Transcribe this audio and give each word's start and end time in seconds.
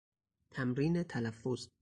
تمرین 0.51 1.03
تلفظ 1.03 1.69